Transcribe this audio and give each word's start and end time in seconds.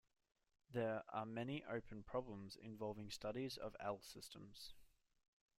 There 0.71 1.03
are 1.09 1.27
many 1.27 1.63
open 1.63 2.01
problems 2.01 2.55
involving 2.55 3.11
studies 3.11 3.55
of 3.57 3.75
L-systems. 3.79 4.73